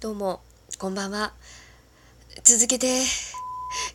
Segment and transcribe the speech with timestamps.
[0.00, 0.40] どうも
[0.78, 1.34] こんばんは。
[2.42, 3.02] 続けて。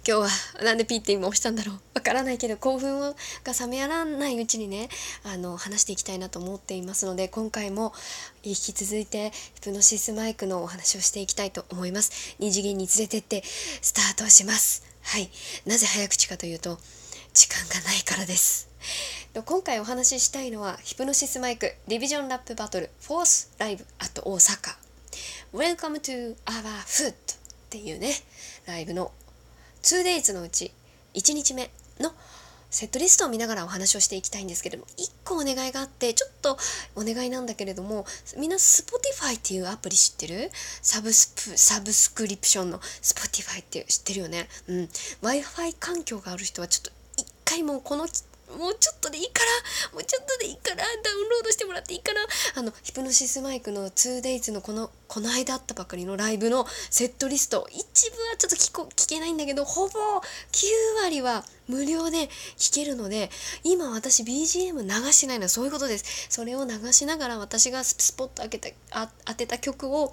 [0.08, 0.28] 今日は
[0.64, 1.80] なんでピーって今押したんだろう。
[1.96, 3.16] わからないけど興奮が
[3.60, 4.90] 冷めやらないうちにね
[5.24, 7.92] あの話していきたいなと思っていますので今回も
[8.44, 12.36] 引き続いてヒプノシスマイクのお話をしていきたいと思います。
[12.38, 14.84] 二次元に連れてってスタートします。
[15.02, 15.32] はい。
[15.66, 16.78] なぜ早口かというと
[17.34, 18.70] 時間がないからです。
[19.44, 24.85] 今回お話ししたいのはヒプノシスマイクディビジョンラップバトルフォースライブアット大阪
[25.56, 27.14] Welcome to our food っ
[27.70, 28.12] ていうね
[28.68, 29.14] ライブの
[29.84, 30.74] 2days のうち
[31.14, 32.12] 1日目の
[32.70, 36.58] セットリストを見ながらお話をしていきたいんですけれども1個お願いがあってちょっと
[36.98, 38.06] お願いなんだけれども
[38.38, 40.50] みんな Spotify っていうアプリ知ってる？
[40.82, 44.50] サブスプサブスクリプションの Spotify って知ってるよね？
[44.68, 44.90] うん。
[45.22, 48.08] Wi-Fi 環境がある人はちょっと一回もこの
[48.58, 49.42] もうちょっとでいいか
[49.90, 52.22] らもうちょっとでいいからダウンロードしてもらっていいかな
[52.56, 59.94] あのヒプノシスマイクの 2days のこのこの間あったばかりのライブのセットリスト一部はちょっと聞こ聞けないんだけどほぼ
[60.52, 62.28] 9割は無料で
[62.58, 63.30] 聴けるので
[63.64, 66.28] 今私 BGM 流してないのはそういうことです。
[66.30, 70.12] それを流しながら私がスポット開けたあ当てた曲を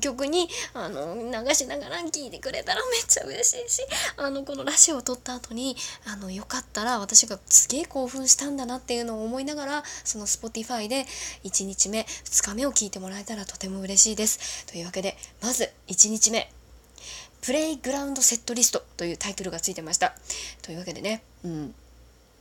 [0.00, 3.82] 曲にあの流しながら聴いてくれたら めっちゃ嬉しいし
[4.16, 11.06] あのこのラジオを撮った後にあのよかったら私がすげえ興奮したんだなっていうのを思いながらその Spotify で
[11.44, 14.66] 1日目2日目を聞いてもらえたらとても嬉しいです。
[14.66, 16.50] というわけでまず1日目。
[17.42, 20.14] プレイグラウンドセットリストというタイトルがついてました。
[20.62, 21.74] というわけでね、うん、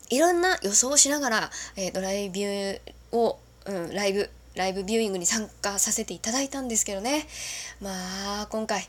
[0.10, 7.28] いろんな予想をしながら、えー、ドライビューを、うん、ライブ、ライブビューイングに参加させていただいたんですけどね、
[7.82, 8.88] まあ、今回、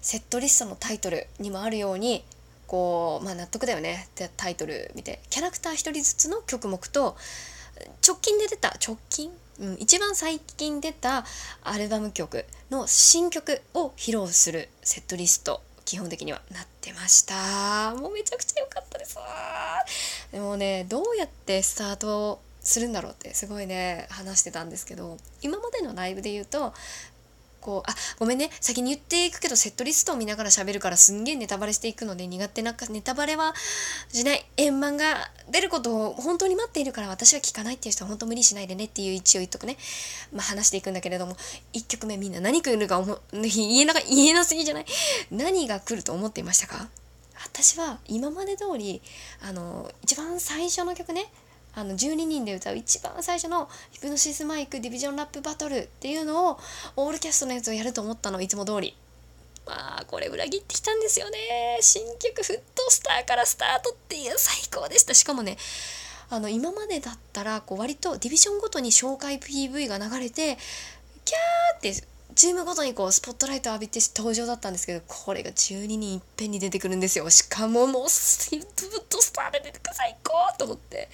[0.00, 2.24] セットリストのタイトルにもあるように、
[2.66, 4.06] こう、まあ納得だよね。
[4.08, 7.16] ってタイトル見て、キャラクター1人ずつの曲目と、
[8.06, 9.30] 直近で出た、直近？
[9.58, 11.24] うん、一番最近出た
[11.62, 17.94] アルバム曲の新曲を披露するセットリスト基本的にはなってました。
[17.94, 19.16] もうめちゃくちゃ良かったです
[20.30, 26.74] でもねどうやってスタートするんだろうってすごいね話してたんですけど今までのライブで言うと
[27.66, 28.48] こうあごめんね。
[28.60, 33.54] 先に言っていくけどセットリストを見ながら喋るからすんげえネタバレしていくので苦手なネタバレは
[34.12, 34.46] しない。
[34.56, 35.16] 円満が
[35.50, 39.76] 出ることを本当に待っているから私は聞かないっていう人は本当無理しないでねっていう一応言っとくね。
[40.32, 41.34] まあ話していくんだけれども
[41.72, 44.86] 1曲目みんな何来るか思言えな言えなすぎじゃない？
[45.32, 46.88] 何が来ると思っていましたか？
[47.44, 49.02] 私は今まで通り
[49.42, 51.26] あの一番最初の曲ね
[51.76, 56.58] あの12人で歌う一番最初のヒプノシスマイクディビジョンラップバトルっていうのを
[56.96, 58.96] オールキャストのやつをやると思ったのいつも通り。
[59.66, 61.38] まあこれ裏切ってきたんですよね。
[61.82, 65.12] 新曲フットスターからスタートっていう最高でした。
[65.12, 65.58] しかもね
[66.30, 70.56] あの今までだったらこう割とディビジョンごとに紹介 PV が流れて
[71.26, 71.92] キャーって
[72.34, 77.28] チームごとにこうスポットライトを浴びて登場だったんですけどこれが12人いっぺんに出てくるんですよ。
[77.30, 78.66] しかももうフッ
[79.08, 81.08] トスターで出てくる最高と思って。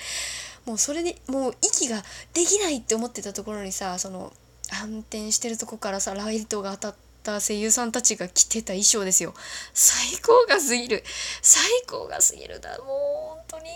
[0.65, 2.03] もうそれでもう息が
[2.33, 4.33] できないって思ってたところにさその
[4.71, 9.35] 反転してるとこからさライトが当たった声優さんたちが着てた衣装ですよ。
[9.75, 11.03] 最高がすぎる。
[11.43, 13.32] 最高がすぎるだもう。
[13.53, 13.71] 当に。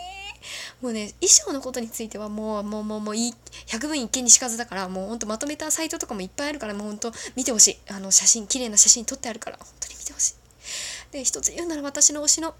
[0.83, 3.15] もうね衣装のことについてはもうもうもうもう
[3.67, 7.79] 百分一見にしかずだからもうほんとまとめたサイトとかもいっぱいあるからもうほんと見てほしい。
[7.91, 10.35] あの写真綺麗な写真撮ってあるから本当に見てほしい。
[11.13, 12.55] で一つ言うなら私の推しの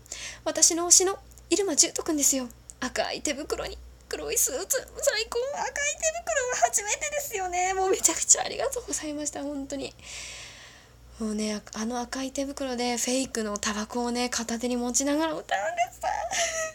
[0.45, 1.19] 私の推しの
[1.51, 2.49] 入間重斗くんですよ。
[2.81, 3.79] 赤い手袋に
[4.09, 4.77] 黒いスーツ。
[4.99, 5.39] 最高。
[5.55, 7.75] 赤い手袋は初めてですよね。
[7.75, 9.95] もうめちゃくちゃありがとうございました本当に。
[11.19, 16.66] もうねあの赤い手袋でフェイクのタバコをね片手に持ちながら歌うんです。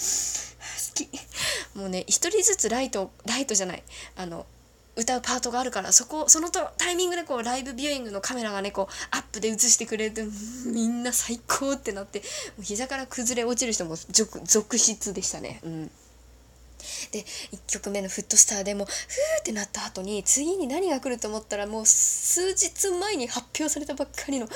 [0.00, 1.08] 好き。
[1.78, 3.82] もうね一人ずつライトライトじゃない。
[4.16, 4.46] あの
[4.96, 10.24] 歌うパートがあるからそこそのとタイミングでこうライブビューイングのカメラがねこうアップで映してくれて
[10.66, 12.24] みんな最高ってなっても
[12.60, 15.60] う膝から崩れ落ちる人も続出でしたね。
[15.62, 15.90] うん。
[17.12, 18.92] で1曲目のフットスターでもふー
[19.40, 24.46] ってなった後に次に何が来ると思ったらもう数日前に発表されたばっかりの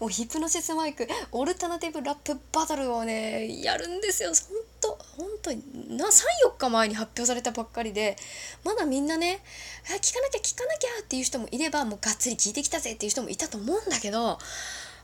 [0.00, 4.30] もうヒプノシスマイクオルタナティブラップバトルをねやるんですよ。
[4.30, 8.16] ほんとほんとな34日前に発表されたばっかりで
[8.64, 9.40] まだみんなね
[9.84, 14.38] 聞かなきゃ聞かなきゃっていう人もいればもうがっつり聞いてきたぜっていう人もいたと思うんだけど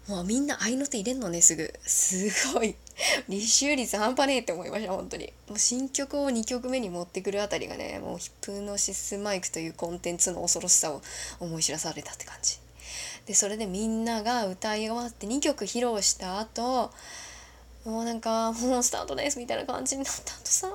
[0.08, 1.72] もうみんな合いの手入れんのねすぐ。
[1.84, 2.74] すごい。
[3.28, 5.32] 履修率半端ねえって思いました本当に。
[5.48, 11.02] もう新曲を2曲目に持ってくるあたりがねもうヒプノシスマイクというコンテンツの恐ろしさを
[11.38, 12.58] 思い知らされたって感じ。
[13.26, 16.90] でそれでみんなが歌い終わって2曲披露した後
[17.84, 20.68] もうなんかもうスタートですみたいな感じになった後さ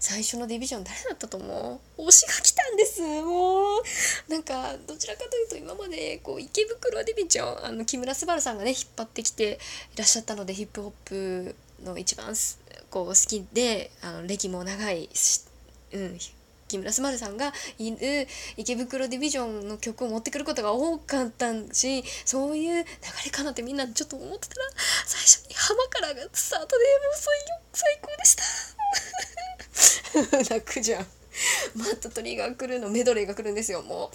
[0.00, 2.02] 最初のディビジョン誰だったと思う？
[2.08, 3.02] 推しが来たんです。
[3.02, 3.82] もう
[4.28, 9.58] なんかどちらかというと今までこう池袋ディビジョンあの木村昴さんがね引っ張ってきて
[9.94, 11.54] いらっしゃったのでヒップホップ
[11.84, 12.34] の一番
[12.88, 15.08] こう好きであの歴も長い、
[15.92, 16.18] うん、
[16.66, 18.26] 木村昴さんがいる
[18.56, 22.84] 池袋ディビジョンの曲を持ってくることが多かったしそういう流
[23.26, 24.66] れかなってみんなちょっと思ってたら
[25.04, 26.80] 最初に浜からがスタートでも
[27.12, 27.16] う
[27.72, 28.79] 最高でした。
[30.48, 31.06] 泣くじゃん。
[31.74, 34.10] MAD TRIGGER 来るのメドレーが来るんですよも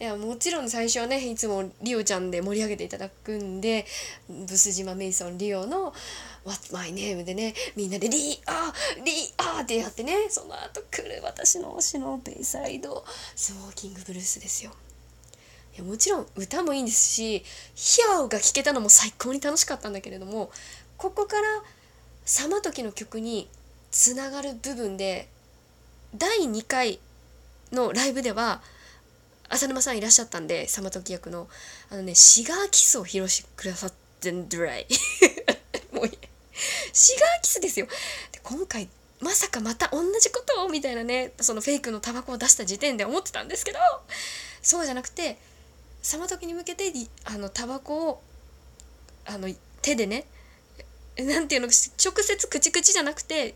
[0.00, 3.86] ういやもちろん最初はねいつも理鶯ちゃんで盛り上げていただくんで
[4.28, 5.92] ブス島メイソンリオの
[6.46, 13.04] 「What's my name」でねみんなで「リーアーリーアー」ってやってねその後来る私の推しの Bayside
[13.36, 14.72] Smoking Blues ですよ。
[15.74, 20.50] いやもちろん歌もいいんですし「ヒャオ」が聴けたのも最高に楽しかったんだけれども
[20.98, 21.62] ここから
[22.26, 23.48] 「左馬刻」の曲に
[23.92, 25.28] つながる部分で
[26.16, 26.98] 第2回
[27.72, 28.60] のライブでは
[29.48, 31.46] 浅沼さんいらっしゃったんでサマトキ役の
[31.90, 34.86] あのねシガーキスを披露してくださってんドライ
[35.92, 36.10] もう
[36.92, 37.86] シガーキスですよ。
[38.32, 38.88] で今回
[39.20, 43.78] まさかまた同じことをみたいなねそのフェイクのタバコを出した時点で思ってたんですけど
[44.62, 45.38] そうじゃなくて
[46.02, 46.90] サマトキに向けて
[47.24, 48.22] あのタバコを
[49.26, 49.48] あの
[49.82, 50.24] 手でね
[51.18, 53.54] なんていうの直接口口じゃなくて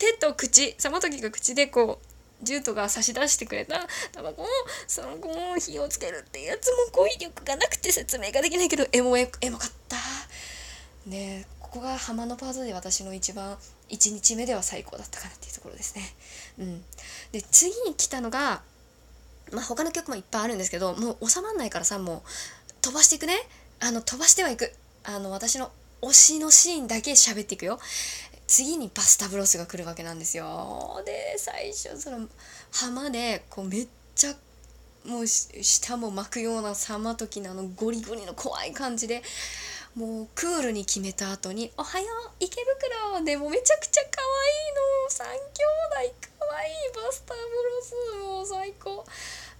[0.00, 4.46] 手と口さまときが口でこうジュートが差し出してくれたタバコを
[4.86, 9.96] その子を火をつけるってやつも語彙力がなくて説明ができないけどエモエエモかった。
[11.06, 13.56] ねここが浜のパートで私の一番
[13.90, 16.02] 1日目では最高だったかなっていうところですね。
[16.58, 16.82] うん。
[17.32, 18.62] で次に来たのが
[19.52, 23.36] まあ他の曲もいっぱいあるんですけどもう収まんないからさもう飛ばしていくね。
[23.80, 24.72] あの飛ばしてはいく。
[25.04, 25.70] あの私の
[26.02, 27.78] 推しのシーンだけ喋っていくよ。
[28.50, 31.00] 次にパスタブロスが来るわけなんですよ。
[31.06, 32.26] で最初その
[32.72, 34.34] 浜でこうめっちゃ
[35.06, 39.22] もう舌も巻くようなさまときのあのゴリゴリの怖い感じで
[39.94, 42.60] もうクールに決めた後に「おはよう池
[43.14, 45.38] 袋」でもめちゃくちゃ可愛いの3
[46.02, 47.46] 兄弟可愛いバスタブロ
[47.80, 47.94] ス
[48.26, 49.04] もう最高。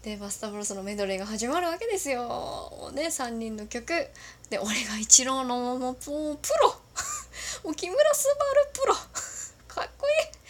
[0.02, 2.90] でバスタブロスのメドレーが始まるわけですよ。
[2.92, 4.08] ね3人の曲。
[4.48, 6.79] で俺が一郎のもうプロ
[7.64, 8.30] もう木村昴
[8.72, 8.94] プロ。
[9.68, 10.40] かっこいい。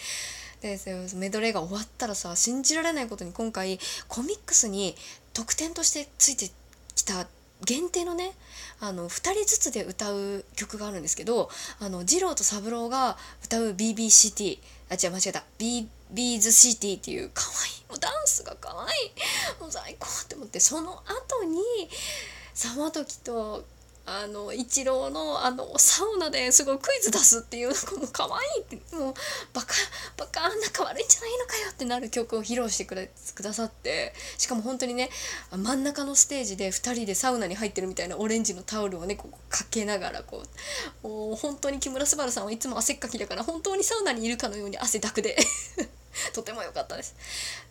[0.61, 0.79] で
[1.15, 4.95] メドレーが終わったらさ信じられないことに今回コミックスに
[5.33, 6.51] 特典としてついて
[6.95, 7.27] きた
[7.65, 8.33] 限定のね
[8.79, 14.59] あの2人ずつで歌う曲があるんですけどあの二郎と三郎が歌う BBCT
[14.91, 15.45] あ違う間違えた。
[15.59, 21.61] B ビーズシティっていう可愛いもうダンスが可愛いもう最高って思ってその後に
[22.53, 23.65] さまときと
[24.11, 29.15] あの一郎のあのサウナですごいクイズ出すっていうのも可愛いってもう
[29.55, 29.69] バカ
[30.17, 34.12] バカ仲悪いんじゃないのかよってなる曲を披露してくれくださって。
[34.37, 35.11] しかも本当にね
[35.53, 40.43] 真ん中のステージで2人でサウナに入ってるみたいなオレンジのタオルをねこうかけながらこ
[41.05, 41.09] う。
[41.09, 45.37] もう本当に木村昴さんはいつも汗っかきだから本当にサウナにいるかのように汗だくで。
[46.35, 47.15] とても良かったです。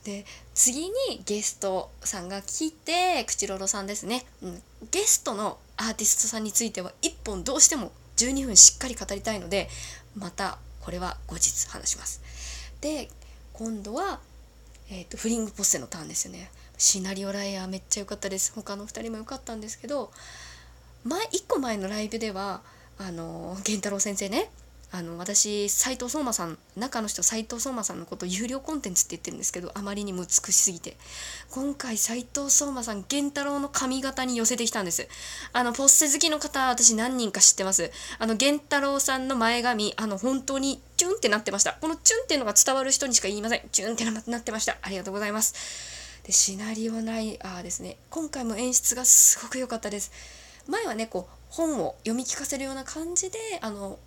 [0.03, 0.93] で次に
[1.25, 9.69] ゲストさんが来て口ロロさんですね、うん、ゲストのアーティストさんについては1本どうしても12分しっかり語りたいので
[10.15, 12.21] またこれは後日話します。
[12.81, 13.09] で
[13.53, 14.21] 今度は、
[14.89, 16.49] えーと、フリングポッセのターンですよね。
[16.77, 20.11] シナリオライアーめっちゃ良かったです他の2人も良かったんですけど
[21.03, 22.61] 前1個前のライブでは
[22.97, 24.49] あの源太郎先生ね
[24.91, 30.97] あの私斎藤壮馬さん中の人斎藤壮馬さんのこと有料コンテンツって言ってるんですけどあまりにも美しすぎて。
[31.51, 35.07] 今回斎藤壮馬さん源太郎の髪型に寄せてきたんです。
[35.53, 37.91] あのポッセ好きの方私何人か知ってます。
[38.17, 41.73] あの源太郎さんの前髪あの本当にチュンってなってました。
[41.73, 43.61] このチュンっていうのが伝わる人にしか言いません。
[43.71, 44.77] チュンってなってました。
[44.81, 45.53] ありがとうございます。
[46.23, 47.97] でシナリオナイアーですね。
[48.09, 50.11] 今回も演出がすごく良かったです。
[50.67, 53.97] 前はねこう本を読み聞かせるような感じであの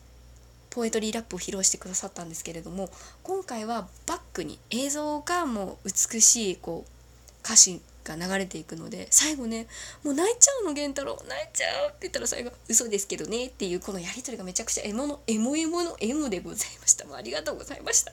[0.72, 2.88] ポエトリーラップを披露してくださったんですけれども
[3.22, 6.90] 今回はバックに映像がもう美しいこう
[7.44, 9.66] 歌詞が流れていくので最後ね
[10.02, 11.22] 「もう泣いちゃうの源太郎。
[11.28, 17.04] 泣いちゃう」って言ったら最後「嘘ですけどね」っていうこのやり取りがめちゃくちゃエモのエモエモのエモでございました。
[17.04, 18.12] もうありがとうございました。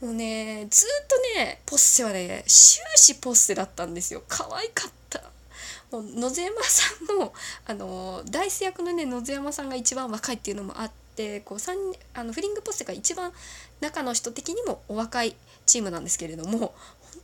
[0.00, 4.22] もうねずっとねポッセはね終始ポッセだったんですよ。
[4.28, 5.22] 可愛かった。
[5.90, 6.82] もう野津山さ
[7.14, 7.32] んの
[7.66, 11.58] あの大生役のね野津山さんが一番若いっていうのもあってってこう
[12.14, 13.32] あのフリングポステが一番
[13.80, 16.70] 中の人的にもお若いチームなんですけれどもほん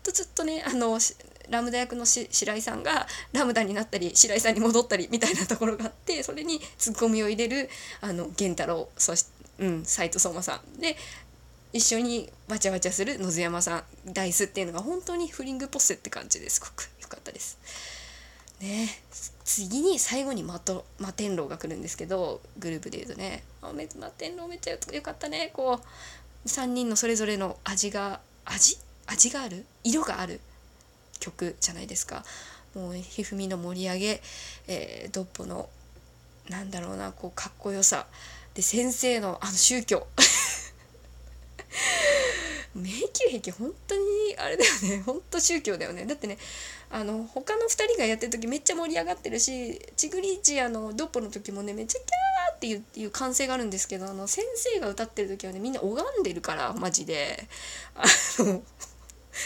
[0.02, 0.98] とずっとねあの
[1.50, 7.68] ラムダ役の白井さんがラムダになったり白井さんに戻ったりみたいなところがあってそれにツッコミを入れる
[8.00, 10.96] あの源太郎そして、うん、斎藤相馬さんで
[11.72, 17.99] 一緒にわちゃわちゃする野津山さんダイスっていうのが本当にフリングポッセって感じですごく良かったです。
[18.60, 18.88] ね。
[19.44, 23.42] 次に最後にマトマテンローが来るんですけどグループでいうとね。
[23.62, 25.50] あめマテンローめっちゃ良かったね。
[25.52, 25.80] こ
[26.44, 28.78] う3人のそれぞれの味が味？
[29.06, 29.64] 味がある？
[29.82, 30.40] 色がある？
[31.18, 32.24] 曲じゃないですか。
[32.74, 34.22] もうひふみの盛り上げ、
[34.68, 35.68] えー、ドッポの
[36.48, 38.06] なんだろうなこうかっこよさ。
[38.54, 40.06] で先生のあの宗教。
[42.74, 44.02] 迷宮壁本当に
[44.38, 45.02] あれだよね。
[45.06, 46.06] 本当宗教だよね。
[46.06, 46.38] だってね
[46.90, 57.48] あの他の2人がやってる時めっちゃ盛り上がってるしチグリーチあのドッポの時もねめっちゃキャーっていうっていう歓声があるんですけどあの先生が歌ってる時はねみんな拝んでるからマジで。
[57.94, 58.04] あ
[58.38, 58.62] の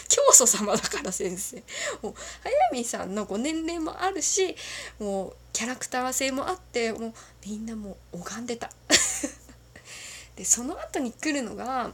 [0.09, 1.63] 教祖様だから先生。
[2.03, 4.57] もう早見さんのこう年齢もあるし
[4.99, 7.13] もうキャラクター性もあってもう
[7.47, 8.71] みんなもう拝んでた。
[10.37, 11.93] でその後に来るのが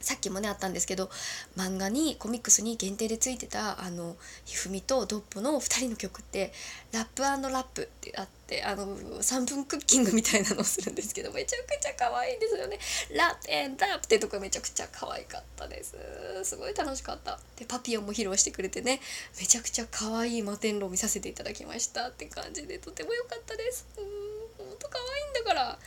[0.00, 1.10] さっきもねあったんですけど
[1.56, 6.52] 漫画にコミックスに限定でついてたあのひふみとドッポの2人の曲って
[6.92, 12.78] ラップラップってあってあの3分クッキングみたいなのをするんですけどめちゃくちゃ可愛いんですよね。
[13.14, 15.96] ラップエンラップってとこめちゃくちゃ可愛かったです。
[16.44, 17.38] すごい楽しかった。
[17.56, 19.00] でパピヨンも披露してくれてね
[19.38, 23.86] めちゃくちゃ可愛い摩天楼見させていただきましたって感じでとても良かったです。
[23.98, 25.70] うんほんと可愛いんだから。
[25.72, 25.78] あ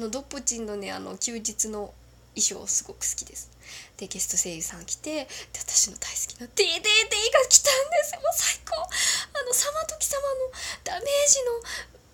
[0.00, 1.92] のドッポチンのねあの休日の
[2.34, 3.50] 衣装すごく好きです。
[3.96, 5.28] でゲスト声優さん来てで
[5.60, 8.76] 私の大好きな DDD が来たんですもう最高。
[8.82, 10.24] あのサマトキ様の
[10.84, 11.04] ダメー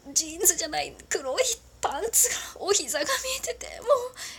[0.04, 1.42] ジのジーンズじゃない黒い
[1.80, 3.88] パンツがお膝が見えててもう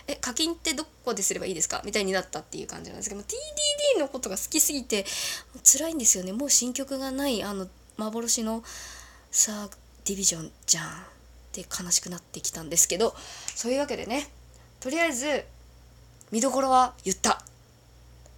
[0.08, 1.82] え課金ってどこですればいいですか？
[1.84, 5.06] みたいになったっていう感じなんですけど TDD のことが好きすぎて
[5.64, 6.32] 辛いんですよね。
[6.32, 8.64] もう新曲がないあの幻の
[9.30, 10.84] さあディビジョンじゃん。
[10.86, 10.88] っ
[11.52, 13.14] て悲しくなってきたんですけど
[13.54, 14.28] そういうわけでね
[14.78, 15.42] とりあえず
[16.32, 17.42] 見どころは言った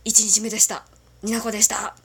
[0.04, 0.85] 1日目でした。
[1.23, 1.97] になこでした。